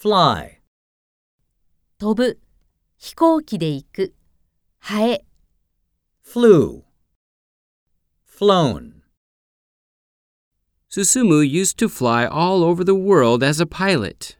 [0.00, 0.60] fly,
[1.98, 2.38] 飛ぶ、
[2.98, 4.14] 飛行機で行く、
[4.78, 5.24] ハエ、
[6.24, 6.84] flew,
[8.24, 9.02] flown,
[10.88, 14.36] Susumu used to fly all over the world as a pilot.